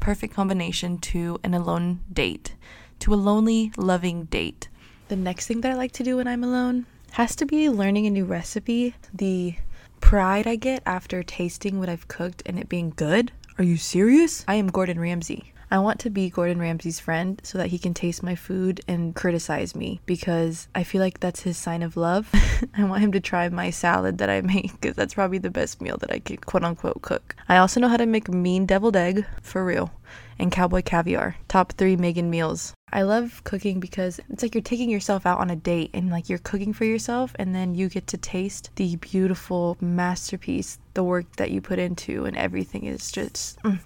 perfect 0.00 0.35
combination 0.35 0.99
to 0.99 1.38
an 1.45 1.54
alone 1.54 2.00
date, 2.12 2.54
to 3.00 3.14
a 3.14 3.16
lonely, 3.16 3.73
loving 3.76 4.25
date. 4.25 4.69
The 5.09 5.16
next 5.16 5.47
thing 5.47 5.61
that 5.61 5.73
I 5.73 5.75
like 5.75 5.92
to 5.92 6.02
do 6.02 6.16
when 6.16 6.26
I'm 6.26 6.42
alone 6.42 6.87
has 7.12 7.37
to 7.37 7.47
be 7.47 7.69
learning 7.69 8.07
a 8.07 8.11
new 8.11 8.25
recipe. 8.25 8.95
The 9.12 9.57
pride 10.00 10.47
I 10.47 10.57
get 10.57 10.83
after 10.87 11.23
tasting 11.23 11.78
what 11.78 11.88
I've 11.88 12.09
cooked 12.09 12.42
and 12.47 12.59
it 12.59 12.69
being 12.69 12.90
good. 12.97 13.33
Are 13.59 13.64
you 13.64 13.76
serious? 13.76 14.45
I 14.49 14.54
am 14.54 14.69
Gordon 14.69 14.99
Ramsay. 14.99 15.52
I 15.73 15.79
want 15.79 16.00
to 16.00 16.11
be 16.11 16.31
Gordon 16.31 16.59
Ramsay's 16.59 16.99
friend 16.99 17.41
so 17.45 17.57
that 17.59 17.69
he 17.69 17.79
can 17.79 17.95
taste 17.95 18.25
my 18.25 18.35
food 18.35 18.81
and 18.89 19.15
criticize 19.15 19.77
me 19.77 20.00
because 20.05 20.67
I 20.75 20.83
feel 20.83 21.00
like 21.00 21.21
that's 21.21 21.43
his 21.43 21.57
sign 21.57 21.85
of 21.85 21.97
love. 21.97 22.29
I 22.77 22.83
want 22.85 23.03
him 23.03 23.12
to 23.12 23.21
try 23.21 23.49
my 23.49 23.71
salad 23.71 24.19
that 24.19 24.29
I 24.29 24.41
make 24.41 24.81
because 24.81 24.97
that's 24.97 25.15
probably 25.15 25.39
the 25.39 25.50
best 25.50 25.81
meal 25.81 25.97
that 25.99 26.11
I 26.11 26.19
can 26.19 26.39
quote 26.39 26.65
unquote 26.65 27.03
cook. 27.03 27.37
I 27.49 27.59
also 27.59 27.79
know 27.79 27.89
how 27.89 27.99
to 27.99 28.07
make 28.07 28.29
mean 28.29 28.67
deviled 28.67 28.97
egg 28.97 29.25
for 29.43 29.65
real 29.65 29.93
and 30.41 30.50
cowboy 30.50 30.83
caviar. 30.83 31.37
Top 31.47 31.73
three 31.75 31.97
Megan 31.97 32.31
meals. 32.31 32.75
I 32.93 33.03
love 33.03 33.45
cooking 33.45 33.79
because 33.79 34.19
it's 34.29 34.43
like 34.43 34.55
you're 34.55 34.62
taking 34.62 34.91
yourself 34.91 35.25
out 35.25 35.39
on 35.39 35.50
a 35.50 35.57
date 35.57 35.91
and 35.95 36.11
like 36.11 36.29
you're 36.29 36.39
cooking 36.39 36.73
for 36.73 36.85
yourself 36.85 37.37
and 37.39 37.55
then 37.55 37.77
you 37.77 37.89
get 37.89 38.09
to 38.09 38.17
taste 38.17 38.71
the 38.75 38.97
beautiful 38.97 39.77
masterpiece, 39.81 40.79
the 40.95 41.05
work 41.05 41.37
that 41.37 41.53
you 41.53 41.61
put 41.61 41.79
into, 41.79 42.25
and 42.25 42.37
everything 42.37 42.85
is 42.85 43.12
just 43.12 43.62
mm, 43.62 43.79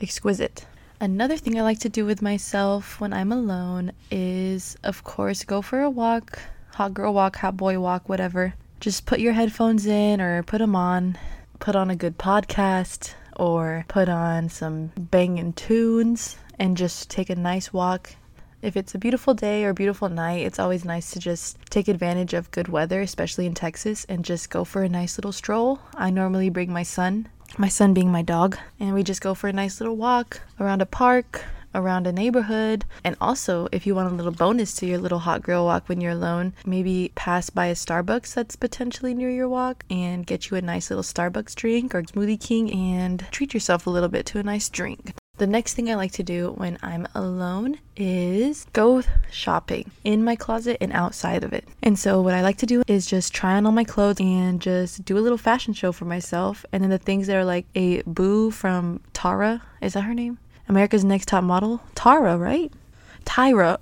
exquisite. 0.00 0.66
Another 1.02 1.36
thing 1.36 1.58
I 1.58 1.62
like 1.62 1.80
to 1.80 1.88
do 1.88 2.06
with 2.06 2.22
myself 2.22 3.00
when 3.00 3.12
I'm 3.12 3.32
alone 3.32 3.90
is, 4.08 4.76
of 4.84 5.02
course, 5.02 5.42
go 5.42 5.60
for 5.60 5.80
a 5.80 5.90
walk, 5.90 6.38
hot 6.74 6.94
girl 6.94 7.12
walk, 7.12 7.34
hot 7.34 7.56
boy 7.56 7.80
walk, 7.80 8.08
whatever. 8.08 8.54
Just 8.78 9.04
put 9.04 9.18
your 9.18 9.32
headphones 9.32 9.84
in 9.84 10.20
or 10.20 10.44
put 10.44 10.58
them 10.58 10.76
on, 10.76 11.18
put 11.58 11.74
on 11.74 11.90
a 11.90 11.96
good 11.96 12.18
podcast 12.18 13.14
or 13.34 13.84
put 13.88 14.08
on 14.08 14.48
some 14.48 14.92
banging 14.96 15.54
tunes 15.54 16.36
and 16.60 16.76
just 16.76 17.10
take 17.10 17.30
a 17.30 17.34
nice 17.34 17.72
walk 17.72 18.14
If 18.62 18.76
it's 18.76 18.94
a 18.94 18.98
beautiful 18.98 19.34
day 19.34 19.64
or 19.64 19.74
beautiful 19.74 20.08
night, 20.08 20.46
it's 20.46 20.60
always 20.60 20.84
nice 20.84 21.10
to 21.10 21.18
just 21.18 21.58
take 21.68 21.88
advantage 21.88 22.32
of 22.32 22.52
good 22.52 22.68
weather, 22.68 23.00
especially 23.00 23.44
in 23.46 23.54
Texas, 23.54 24.06
and 24.08 24.24
just 24.24 24.50
go 24.50 24.62
for 24.62 24.84
a 24.84 24.88
nice 24.88 25.18
little 25.18 25.32
stroll. 25.32 25.80
I 25.96 26.10
normally 26.10 26.48
bring 26.48 26.72
my 26.72 26.84
son, 26.84 27.26
my 27.58 27.68
son 27.68 27.94
being 27.94 28.10
my 28.10 28.22
dog, 28.22 28.56
and 28.80 28.94
we 28.94 29.02
just 29.02 29.20
go 29.20 29.34
for 29.34 29.48
a 29.48 29.52
nice 29.52 29.80
little 29.80 29.96
walk 29.96 30.40
around 30.58 30.82
a 30.82 30.86
park, 30.86 31.44
around 31.74 32.06
a 32.06 32.12
neighborhood. 32.12 32.84
And 33.04 33.16
also, 33.20 33.68
if 33.72 33.86
you 33.86 33.94
want 33.94 34.12
a 34.12 34.14
little 34.14 34.32
bonus 34.32 34.74
to 34.76 34.86
your 34.86 34.98
little 34.98 35.20
hot 35.20 35.42
girl 35.42 35.64
walk 35.64 35.88
when 35.88 36.00
you're 36.00 36.12
alone, 36.12 36.52
maybe 36.64 37.12
pass 37.14 37.50
by 37.50 37.66
a 37.66 37.74
Starbucks 37.74 38.34
that's 38.34 38.56
potentially 38.56 39.14
near 39.14 39.30
your 39.30 39.48
walk 39.48 39.84
and 39.90 40.26
get 40.26 40.50
you 40.50 40.56
a 40.56 40.62
nice 40.62 40.90
little 40.90 41.02
Starbucks 41.02 41.54
drink 41.54 41.94
or 41.94 42.02
Smoothie 42.02 42.40
King 42.40 42.72
and 42.72 43.26
treat 43.30 43.54
yourself 43.54 43.86
a 43.86 43.90
little 43.90 44.08
bit 44.08 44.26
to 44.26 44.38
a 44.38 44.42
nice 44.42 44.68
drink. 44.68 45.14
The 45.38 45.46
next 45.46 45.72
thing 45.74 45.90
I 45.90 45.94
like 45.94 46.12
to 46.12 46.22
do 46.22 46.52
when 46.56 46.78
I'm 46.82 47.08
alone 47.14 47.78
is 47.96 48.66
go 48.74 49.02
shopping 49.30 49.90
in 50.04 50.22
my 50.22 50.36
closet 50.36 50.76
and 50.80 50.92
outside 50.92 51.42
of 51.42 51.54
it. 51.54 51.66
And 51.82 51.98
so, 51.98 52.20
what 52.20 52.34
I 52.34 52.42
like 52.42 52.58
to 52.58 52.66
do 52.66 52.82
is 52.86 53.06
just 53.06 53.32
try 53.32 53.54
on 53.54 53.64
all 53.64 53.72
my 53.72 53.82
clothes 53.82 54.20
and 54.20 54.60
just 54.60 55.06
do 55.06 55.16
a 55.16 55.24
little 55.24 55.38
fashion 55.38 55.72
show 55.72 55.90
for 55.90 56.04
myself. 56.04 56.66
And 56.70 56.82
then 56.82 56.90
the 56.90 56.98
things 56.98 57.28
that 57.28 57.36
are 57.36 57.46
like 57.46 57.64
a 57.74 58.02
boo 58.02 58.50
from 58.50 59.00
Tara, 59.14 59.62
is 59.80 59.94
that 59.94 60.02
her 60.02 60.14
name? 60.14 60.38
America's 60.68 61.02
Next 61.02 61.28
Top 61.28 61.44
Model? 61.44 61.80
Tara, 61.94 62.36
right? 62.36 62.70
Tyra. 63.24 63.78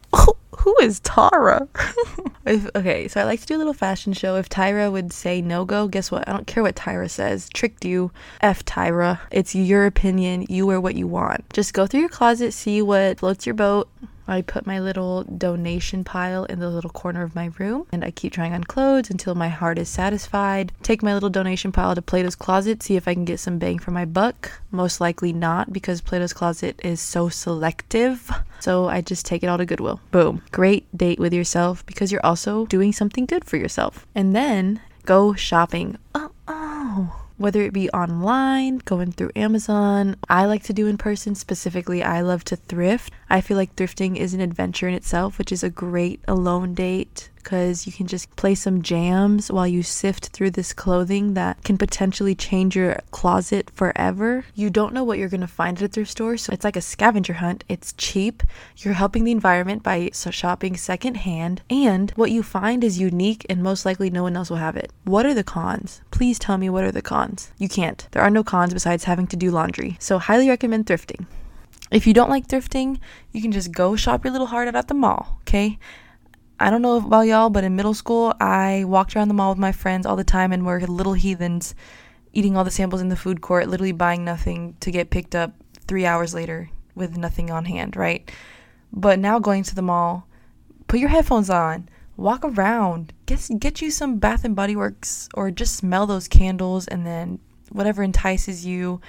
Who 0.59 0.77
is 0.83 1.01
Tara? 1.01 1.67
if, 2.47 2.69
okay, 2.77 3.09
so 3.09 3.21
I 3.21 3.25
like 3.25 3.41
to 3.41 3.47
do 3.47 3.57
a 3.57 3.59
little 3.59 3.73
fashion 3.73 4.13
show. 4.13 4.37
If 4.37 4.49
Tyra 4.51 4.93
would 4.93 5.13
say 5.13 5.41
no 5.41 5.65
go, 5.65 5.89
guess 5.89 6.11
what? 6.11 6.29
I 6.29 6.33
don't 6.33 6.47
care 6.47 6.63
what 6.63 6.77
Tyra 6.77 7.09
says. 7.09 7.49
Tricked 7.55 7.85
you. 7.85 8.11
F 8.43 8.65
Tyra. 8.67 9.21
It's 9.31 9.55
your 9.55 9.87
opinion. 9.87 10.45
You 10.51 10.67
wear 10.67 10.81
what 10.81 10.97
you 10.97 11.07
want. 11.07 11.51
Just 11.55 11.73
go 11.73 11.87
through 11.87 12.01
your 12.01 12.09
closet, 12.11 12.53
see 12.53 12.83
what 12.83 13.21
floats 13.21 13.47
your 13.47 13.55
boat, 13.55 13.89
I 14.31 14.43
put 14.43 14.67
my 14.67 14.81
little 14.81 15.25
donation 15.25 16.05
pile 16.05 16.45
in 16.45 16.61
the 16.61 16.71
little 16.71 16.91
corner 16.91 17.23
of 17.23 17.35
my 17.35 17.51
room 17.59 17.87
and 17.93 18.05
I 18.05 18.11
keep 18.11 18.33
trying 18.33 18.55
on 18.55 18.65
clothes 18.65 19.11
until 19.11 19.35
my 19.35 19.49
heart 19.49 19.79
is 19.79 19.89
satisfied. 19.89 20.73
Take 20.83 21.03
my 21.03 21.15
little 21.15 21.31
donation 21.31 21.73
pile 21.73 21.95
to 21.95 22.03
Plato's 22.03 22.37
Closet, 22.37 22.83
see 22.83 22.97
if 22.97 23.09
I 23.09 23.15
can 23.15 23.25
get 23.25 23.41
some 23.41 23.59
bang 23.59 23.79
for 23.79 23.91
my 23.91 24.05
buck. 24.05 24.53
Most 24.71 25.01
likely 25.01 25.33
not 25.33 25.73
because 25.73 26.01
Plato's 26.01 26.33
Closet 26.33 26.81
is 26.85 27.01
so 27.01 27.29
selective. 27.29 28.31
So 28.61 28.89
I 28.89 29.01
just 29.01 29.27
take 29.27 29.43
it 29.43 29.47
all 29.47 29.59
to 29.59 29.67
Goodwill. 29.67 30.01
Boom. 30.11 30.43
Great 30.53 30.87
date 30.97 31.19
with 31.19 31.33
yourself 31.33 31.85
because 31.87 32.13
you're 32.13 32.25
also 32.25 32.67
doing 32.67 32.93
something 32.93 33.27
good 33.27 33.45
for 33.45 33.57
yourself. 33.57 34.07
And 34.15 34.35
then 34.37 34.81
go 35.07 35.35
shopping. 35.35 35.99
Oh, 36.15 36.30
whether 37.41 37.63
it 37.63 37.73
be 37.73 37.89
online, 37.91 38.77
going 38.85 39.11
through 39.11 39.31
Amazon. 39.35 40.15
I 40.29 40.45
like 40.45 40.63
to 40.65 40.75
do 40.75 40.87
in 40.87 40.99
person 40.99 41.35
specifically. 41.35 42.03
I 42.03 42.21
love 42.21 42.45
to 42.45 42.57
thrift. 42.57 43.15
I 43.31 43.41
feel 43.41 43.57
like 43.57 43.75
thrifting 43.75 44.17
is 44.17 44.35
an 44.35 44.43
adventure 44.43 44.89
in 44.89 44.95
itself, 44.95 45.39
which 45.39 45.51
is 45.51 45.65
a 45.65 45.71
great 45.71 46.21
alone 46.29 46.75
date 46.75 47.31
because 47.43 47.87
you 47.87 47.93
can 47.93 48.07
just 48.07 48.35
play 48.37 48.55
some 48.55 48.83
jams 48.83 49.51
while 49.51 49.67
you 49.67 49.83
sift 49.83 50.29
through 50.29 50.51
this 50.51 50.73
clothing 50.73 51.35
that 51.35 51.63
can 51.65 51.79
potentially 51.79 52.35
change 52.35 52.77
your 52.77 52.99
closet 53.11 53.71
forever. 53.71 54.45
You 54.55 54.71
don't 54.71 54.93
know 54.93 55.05
what 55.05 55.19
you're 55.19 55.29
going 55.29 55.41
to 55.41 55.47
find 55.47 55.79
at 55.79 55.85
a 55.85 55.89
thrift 55.89 56.11
store, 56.11 56.37
so 56.37 56.53
it's 56.53 56.65
like 56.65 56.77
a 56.77 56.83
scavenger 56.83 57.35
hunt. 57.35 57.65
It's 57.69 57.95
cheap. 57.95 58.43
You're 58.77 58.95
helping 58.95 59.25
the 59.25 59.33
environment 59.33 59.83
by 59.83 60.11
shopping 60.13 60.77
secondhand, 60.77 61.63
and 61.71 62.11
what 62.13 62.31
you 62.31 62.43
find 62.43 62.85
is 62.85 62.99
unique 62.99 63.47
and 63.49 63.63
most 63.63 63.85
likely 63.85 64.11
no 64.11 64.23
one 64.23 64.37
else 64.37 64.51
will 64.51 64.59
have 64.59 64.77
it. 64.77 64.93
What 65.05 65.27
are 65.27 65.35
the 65.35 65.45
cons? 65.45 66.03
Please 66.21 66.39
tell 66.39 66.59
me 66.59 66.69
what 66.69 66.85
are 66.85 66.93
the 66.93 67.01
cons. 67.01 67.51
You 67.57 67.67
can't. 67.67 68.07
There 68.11 68.21
are 68.21 68.29
no 68.29 68.45
cons 68.45 68.75
besides 68.75 69.05
having 69.05 69.27
to 69.29 69.37
do 69.37 69.51
laundry. 69.51 69.97
So, 70.01 70.19
highly 70.19 70.51
recommend 70.51 70.85
thrifting. 70.85 71.25
If 71.91 72.07
you 72.07 72.13
don't 72.13 72.29
like 72.29 72.47
thrifting, 72.47 72.99
you 73.33 73.41
can 73.41 73.53
just 73.53 73.73
go 73.73 73.97
shop 73.97 74.23
your 74.23 74.31
little 74.31 74.49
heart 74.49 74.69
out 74.69 74.77
at 74.77 74.89
the 74.89 74.93
mall, 74.93 75.39
okay? 75.41 75.79
I 76.59 76.69
don't 76.69 76.83
know 76.83 76.99
about 76.99 77.23
y'all, 77.23 77.49
but 77.49 77.65
in 77.65 77.75
middle 77.75 77.95
school, 77.95 78.35
I 78.39 78.85
walked 78.85 79.17
around 79.17 79.29
the 79.29 79.35
mall 79.35 79.53
with 79.53 79.59
my 79.59 79.73
friends 79.73 80.05
all 80.05 80.15
the 80.15 80.23
time 80.23 80.53
and 80.53 80.67
we're 80.67 80.81
little 80.81 81.15
heathens 81.15 81.75
eating 82.35 82.55
all 82.55 82.65
the 82.65 82.71
samples 82.71 83.01
in 83.01 83.09
the 83.09 83.17
food 83.17 83.41
court, 83.41 83.69
literally 83.69 83.93
buying 83.93 84.23
nothing 84.23 84.77
to 84.81 84.91
get 84.91 85.09
picked 85.09 85.35
up 85.35 85.55
three 85.87 86.05
hours 86.05 86.35
later 86.35 86.69
with 86.95 87.17
nothing 87.17 87.51
on 87.51 87.65
hand, 87.65 87.97
right? 87.97 88.31
But 88.93 89.19
now 89.19 89.39
going 89.39 89.63
to 89.63 89.75
the 89.75 89.81
mall, 89.81 90.29
put 90.87 91.01
your 91.01 91.09
headphones 91.09 91.49
on, 91.49 91.89
walk 92.19 92.45
around, 92.45 93.15
get 93.31 93.61
get 93.61 93.81
you 93.81 93.91
some 93.91 94.19
Bath 94.19 94.45
and 94.45 94.57
Body 94.57 94.75
Works 94.75 95.29
or 95.35 95.51
just 95.53 95.77
smell 95.77 96.07
those 96.07 96.27
candles 96.27 96.89
and 96.89 97.07
then 97.07 97.39
whatever 97.71 98.03
entices 98.03 98.67
you, 98.67 99.01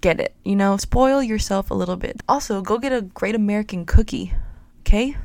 get 0.00 0.18
it. 0.18 0.34
You 0.44 0.56
know, 0.56 0.78
spoil 0.78 1.22
yourself 1.22 1.70
a 1.70 1.74
little 1.74 1.96
bit. 1.96 2.22
Also, 2.26 2.62
go 2.62 2.78
get 2.78 2.92
a 2.92 3.02
great 3.02 3.34
American 3.34 3.84
cookie, 3.84 4.32
okay? 4.80 5.16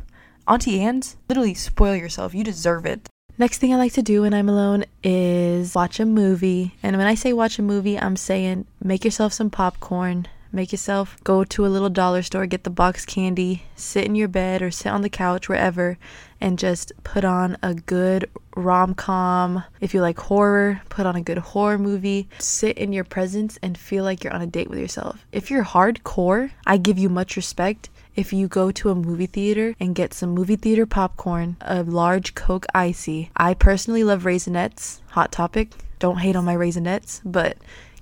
Auntie 0.47 0.81
Anne's, 0.81 1.15
literally 1.29 1.53
spoil 1.53 1.95
yourself. 1.95 2.35
You 2.35 2.43
deserve 2.43 2.85
it. 2.85 3.07
Next 3.38 3.59
thing 3.59 3.73
I 3.73 3.77
like 3.77 3.93
to 3.93 4.01
do 4.01 4.23
when 4.23 4.33
I'm 4.33 4.49
alone 4.49 4.83
is 5.01 5.73
watch 5.73 6.01
a 6.01 6.05
movie. 6.05 6.75
And 6.83 6.97
when 6.97 7.07
I 7.07 7.15
say 7.15 7.31
watch 7.31 7.57
a 7.57 7.61
movie, 7.61 7.97
I'm 7.97 8.17
saying 8.17 8.65
make 8.83 9.05
yourself 9.05 9.31
some 9.31 9.49
popcorn, 9.49 10.27
make 10.51 10.72
yourself 10.72 11.18
go 11.24 11.44
to 11.44 11.65
a 11.65 11.68
little 11.68 11.89
dollar 11.89 12.22
store, 12.22 12.46
get 12.46 12.63
the 12.63 12.70
box 12.70 13.06
candy, 13.06 13.63
sit 13.75 14.06
in 14.06 14.15
your 14.15 14.27
bed 14.27 14.62
or 14.62 14.72
sit 14.72 14.91
on 14.91 15.01
the 15.01 15.10
couch, 15.10 15.48
wherever, 15.48 15.98
and 16.41 16.58
just 16.58 16.91
put 17.03 17.24
on 17.24 17.58
a 17.62 17.74
good 17.74 18.29
rom 18.56 18.94
com. 18.94 19.63
If 19.79 19.94
you 19.94 20.01
like 20.01 20.20
horror, 20.20 20.82
put 20.89 21.06
on 21.06 21.15
a 21.15 21.22
good 21.22 21.38
horror 21.38 21.77
movie. 21.77 22.27
Sit 22.39 22.77
in 22.77 22.94
your 22.94 23.03
presence 23.03 23.58
and 23.62 23.77
feel 23.77 24.03
like 24.03 24.24
you're 24.24 24.34
on 24.34 24.41
a 24.41 24.48
date 24.48 24.70
with 24.70 24.79
yourself. 24.79 25.25
If 25.32 25.50
you're 25.51 25.65
hardcore, 25.65 26.51
I 26.65 26.77
give 26.77 26.98
you 26.98 27.10
much 27.10 27.36
respect 27.36 27.89
if 28.15 28.34
you 28.34 28.48
go 28.48 28.72
to 28.72 28.89
a 28.89 28.96
movie 28.96 29.27
theater 29.27 29.75
and 29.79 29.96
get 29.96 30.13
some 30.13 30.32
movie 30.32 30.58
theater 30.58 30.86
popcorn, 30.86 31.56
a 31.62 31.84
large 31.84 32.36
Coke 32.36 32.65
ICEE. 32.74 33.29
I 33.36 33.53
personally 33.53 34.03
love 34.03 34.24
Raisinets, 34.24 35.00
hot 35.12 35.32
topic. 35.32 35.72
Don't 36.00 36.20
hate 36.20 36.36
on 36.36 36.46
my 36.46 36.56
Raisinets, 36.56 37.22
but 37.24 37.58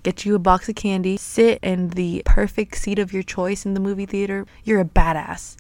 get 0.08 0.24
you 0.24 0.36
a 0.36 0.40
box 0.40 0.70
of 0.70 0.76
candy, 0.76 1.18
sit 1.18 1.60
in 1.62 1.90
the 1.90 2.22
perfect 2.26 2.78
seat 2.78 2.98
of 2.98 3.12
your 3.12 3.24
choice 3.24 3.66
in 3.66 3.74
the 3.74 3.80
movie 3.82 4.06
theater. 4.06 4.46
You're 4.64 4.80
a 4.80 4.86
badass. 4.86 5.58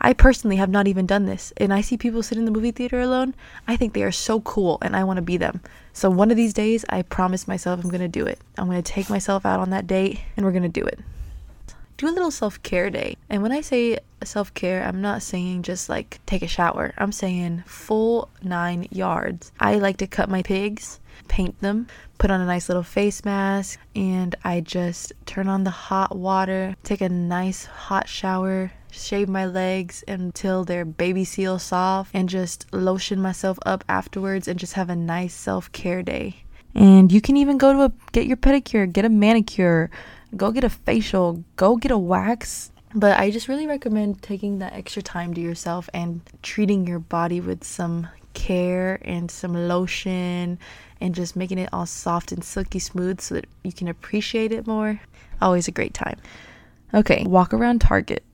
I 0.00 0.12
personally 0.12 0.54
have 0.54 0.70
not 0.70 0.86
even 0.86 1.04
done 1.04 1.26
this, 1.26 1.52
and 1.56 1.74
I 1.74 1.80
see 1.80 1.96
people 1.96 2.22
sit 2.22 2.38
in 2.38 2.44
the 2.44 2.52
movie 2.52 2.70
theater 2.70 3.00
alone. 3.00 3.34
I 3.66 3.74
think 3.74 3.94
they 3.94 4.04
are 4.04 4.12
so 4.12 4.40
cool, 4.42 4.78
and 4.82 4.94
I 4.94 5.02
want 5.02 5.16
to 5.16 5.22
be 5.22 5.36
them. 5.36 5.62
So, 5.92 6.10
one 6.10 6.30
of 6.30 6.36
these 6.36 6.54
days, 6.54 6.84
I 6.88 7.02
promise 7.02 7.48
myself 7.48 7.82
I'm 7.82 7.90
going 7.90 8.00
to 8.00 8.06
do 8.06 8.24
it. 8.24 8.38
I'm 8.56 8.66
going 8.66 8.80
to 8.80 8.92
take 8.92 9.10
myself 9.10 9.44
out 9.44 9.58
on 9.58 9.70
that 9.70 9.88
date, 9.88 10.20
and 10.36 10.46
we're 10.46 10.52
going 10.52 10.62
to 10.62 10.68
do 10.68 10.86
it 10.86 11.00
do 11.98 12.08
a 12.08 12.14
little 12.14 12.30
self 12.30 12.62
care 12.62 12.88
day. 12.88 13.16
And 13.28 13.42
when 13.42 13.52
I 13.52 13.60
say 13.60 13.98
self 14.24 14.54
care, 14.54 14.84
I'm 14.84 15.02
not 15.02 15.22
saying 15.22 15.64
just 15.64 15.88
like 15.88 16.20
take 16.24 16.42
a 16.42 16.46
shower, 16.46 16.94
I'm 16.96 17.12
saying 17.12 17.64
full 17.66 18.30
nine 18.42 18.88
yards. 18.90 19.52
I 19.60 19.74
like 19.74 19.98
to 19.98 20.06
cut 20.06 20.30
my 20.30 20.42
pigs, 20.42 21.00
paint 21.26 21.58
them, 21.60 21.86
put 22.18 22.30
on 22.30 22.40
a 22.40 22.46
nice 22.46 22.68
little 22.68 22.82
face 22.82 23.24
mask, 23.24 23.78
and 23.96 24.34
I 24.44 24.60
just 24.60 25.12
turn 25.26 25.48
on 25.48 25.64
the 25.64 25.70
hot 25.70 26.16
water, 26.16 26.76
take 26.84 27.00
a 27.00 27.08
nice 27.08 27.64
hot 27.64 28.08
shower, 28.08 28.72
shave 28.90 29.28
my 29.28 29.46
legs 29.46 30.04
until 30.06 30.64
they're 30.64 30.84
baby 30.84 31.24
seal 31.24 31.58
soft, 31.58 32.10
and 32.14 32.28
just 32.28 32.66
lotion 32.72 33.20
myself 33.20 33.58
up 33.66 33.84
afterwards 33.88 34.48
and 34.48 34.58
just 34.58 34.74
have 34.74 34.90
a 34.90 34.96
nice 34.96 35.34
self 35.34 35.70
care 35.72 36.02
day. 36.02 36.44
And 36.74 37.10
you 37.10 37.20
can 37.20 37.36
even 37.36 37.58
go 37.58 37.72
to 37.72 37.82
a 37.84 37.92
get 38.12 38.26
your 38.26 38.36
pedicure, 38.36 38.90
get 38.90 39.04
a 39.04 39.08
manicure, 39.08 39.90
go 40.36 40.52
get 40.52 40.64
a 40.64 40.70
facial, 40.70 41.44
go 41.56 41.76
get 41.76 41.90
a 41.90 41.98
wax. 41.98 42.70
But 42.94 43.18
I 43.18 43.30
just 43.30 43.48
really 43.48 43.66
recommend 43.66 44.22
taking 44.22 44.58
that 44.58 44.72
extra 44.72 45.02
time 45.02 45.34
to 45.34 45.40
yourself 45.40 45.90
and 45.92 46.20
treating 46.42 46.86
your 46.86 46.98
body 46.98 47.40
with 47.40 47.64
some 47.64 48.08
care 48.38 49.00
and 49.02 49.30
some 49.30 49.52
lotion 49.52 50.58
and 51.00 51.14
just 51.14 51.36
making 51.36 51.58
it 51.58 51.68
all 51.72 51.86
soft 51.86 52.32
and 52.32 52.44
silky 52.44 52.78
smooth 52.78 53.20
so 53.20 53.34
that 53.34 53.46
you 53.64 53.72
can 53.72 53.88
appreciate 53.88 54.52
it 54.52 54.66
more. 54.66 55.00
Always 55.42 55.68
a 55.68 55.72
great 55.72 55.92
time. 55.92 56.18
Okay, 56.94 57.24
walk 57.26 57.52
around 57.52 57.80
Target. 57.80 58.24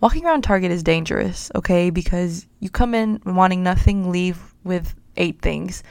Walking 0.00 0.24
around 0.24 0.42
Target 0.42 0.72
is 0.72 0.82
dangerous, 0.82 1.50
okay? 1.54 1.90
Because 1.90 2.46
you 2.58 2.70
come 2.70 2.94
in 2.94 3.20
wanting 3.24 3.62
nothing, 3.62 4.10
leave 4.10 4.54
with 4.64 4.94
eight 5.16 5.40
things. 5.40 5.82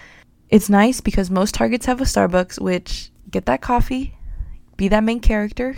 It's 0.49 0.69
nice 0.69 0.99
because 0.99 1.29
most 1.31 1.53
Targets 1.55 1.85
have 1.85 2.01
a 2.01 2.05
Starbucks, 2.05 2.59
which 2.59 3.11
get 3.29 3.45
that 3.45 3.61
coffee, 3.61 4.17
be 4.75 4.89
that 4.89 5.03
main 5.03 5.21
character, 5.21 5.77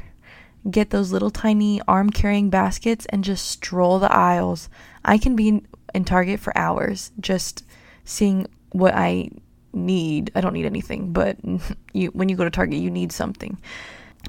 get 0.71 0.89
those 0.89 1.11
little 1.11 1.29
tiny 1.29 1.79
arm 1.87 2.09
carrying 2.09 2.49
baskets, 2.49 3.05
and 3.09 3.23
just 3.23 3.47
stroll 3.47 3.99
the 3.99 4.11
aisles. 4.11 4.69
I 5.05 5.17
can 5.17 5.35
be 5.35 5.61
in 5.93 6.05
Target 6.05 6.39
for 6.39 6.57
hours 6.57 7.11
just 7.19 7.65
seeing 8.05 8.47
what 8.71 8.93
I 8.95 9.29
need. 9.73 10.31
I 10.35 10.41
don't 10.41 10.53
need 10.53 10.65
anything, 10.65 11.13
but 11.13 11.37
you 11.93 12.09
when 12.09 12.29
you 12.29 12.35
go 12.35 12.43
to 12.43 12.51
Target, 12.51 12.79
you 12.79 12.91
need 12.91 13.11
something. 13.11 13.57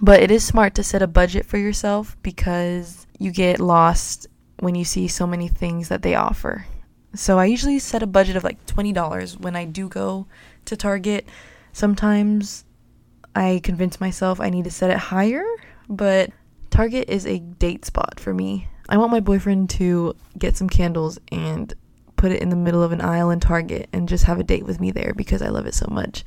But 0.01 0.21
it 0.21 0.31
is 0.31 0.45
smart 0.45 0.75
to 0.75 0.83
set 0.83 1.03
a 1.03 1.07
budget 1.07 1.47
for 1.47 1.57
yourself 1.57 2.17
because 2.23 3.07
you 3.19 3.31
get 3.31 3.61
lost 3.61 4.27
when 4.59 4.75
you 4.75 4.85
see 4.85 5.07
so 5.09 5.27
many 5.27 5.49
things 5.49 5.89
that 5.89 6.03
they 6.03 6.15
offer. 6.15 6.67
So 7.15 7.39
I 7.39 7.45
usually 7.45 7.79
set 7.79 8.03
a 8.03 8.09
budget 8.09 8.35
of 8.35 8.43
like 8.43 8.67
$20 8.67 9.41
when 9.41 9.55
I 9.55 9.65
do 9.67 9.89
go 9.89 10.27
to 10.65 10.77
Target. 10.77 11.29
Sometimes 11.73 12.65
I 13.37 13.61
convince 13.63 14.01
myself 14.01 14.41
I 14.41 14.51
need 14.51 14.65
to 14.65 14.71
set 14.71 14.91
it 14.91 14.99
higher, 14.99 15.45
but 15.89 16.31
Target 16.71 17.09
is 17.09 17.25
a 17.25 17.39
date 17.39 17.85
spot 17.85 18.19
for 18.19 18.35
me. 18.35 18.69
I 18.95 18.97
want 18.97 19.11
my 19.11 19.19
boyfriend 19.19 19.71
to 19.71 20.15
get 20.39 20.57
some 20.57 20.69
candles 20.69 21.19
and 21.33 21.75
put 22.15 22.31
it 22.31 22.41
in 22.41 22.51
the 22.51 22.55
middle 22.55 22.81
of 22.81 22.93
an 22.93 23.01
aisle 23.01 23.31
in 23.31 23.41
Target 23.41 23.89
and 23.93 24.09
just 24.09 24.23
have 24.23 24.39
a 24.39 24.45
date 24.45 24.65
with 24.65 24.79
me 24.79 24.93
there 24.93 25.13
because 25.17 25.43
I 25.43 25.49
love 25.49 25.67
it 25.67 25.75
so 25.75 25.89
much. 25.91 26.25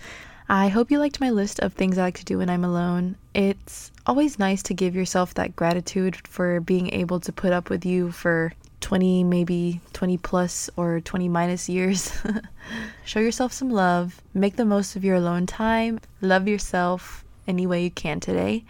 I 0.50 0.68
hope 0.68 0.92
you 0.92 1.00
liked 1.00 1.22
my 1.22 1.30
list 1.30 1.62
of 1.62 1.72
things 1.72 1.98
I 1.98 2.02
like 2.02 2.18
to 2.18 2.26
do 2.26 2.40
when 2.40 2.50
I'm 2.50 2.66
alone. 2.66 3.16
It's 3.34 3.94
always 4.06 4.38
nice 4.38 4.62
to 4.64 4.74
give 4.74 4.98
yourself 4.98 5.34
that 5.36 5.56
gratitude 5.56 6.18
for 6.28 6.60
being 6.60 6.94
able 6.94 7.22
to 7.22 7.32
put 7.32 7.54
up 7.54 7.70
with 7.70 7.86
you 7.86 8.12
for 8.12 8.52
20, 8.82 9.24
maybe 9.24 9.80
20 9.94 10.18
plus 10.18 10.70
or 10.76 11.00
20 11.00 11.30
minus 11.30 11.70
years. 11.70 12.22
Show 13.06 13.22
yourself 13.22 13.54
some 13.54 13.70
love. 13.70 14.22
Make 14.34 14.58
the 14.58 14.66
most 14.66 14.98
of 14.98 15.06
your 15.06 15.16
alone 15.16 15.46
time. 15.46 16.02
Love 16.20 16.50
yourself 16.50 17.24
any 17.48 17.66
way 17.66 17.86
you 17.86 17.92
can 17.92 18.20
today. 18.20 18.66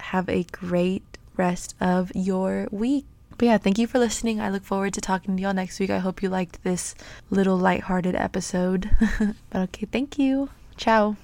Have 0.00 0.30
a 0.30 0.44
great 0.44 1.02
rest 1.36 1.74
of 1.82 2.10
your 2.14 2.66
week. 2.70 3.04
But 3.42 3.46
yeah, 3.46 3.58
thank 3.58 3.76
you 3.76 3.88
for 3.88 3.98
listening. 3.98 4.40
I 4.40 4.50
look 4.50 4.62
forward 4.62 4.94
to 4.94 5.00
talking 5.00 5.36
to 5.36 5.42
y'all 5.42 5.52
next 5.52 5.80
week. 5.80 5.90
I 5.90 5.98
hope 5.98 6.22
you 6.22 6.28
liked 6.28 6.62
this 6.62 6.94
little 7.28 7.56
lighthearted 7.56 8.14
episode. 8.14 8.88
but 9.50 9.62
okay, 9.62 9.88
thank 9.90 10.16
you. 10.16 10.50
Ciao. 10.76 11.16